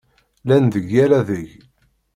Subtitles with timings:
[0.43, 1.49] Llan deg yal adeg.